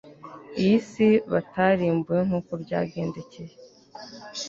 [0.61, 3.55] iyi si batararimbuwe nkuko byagendekeye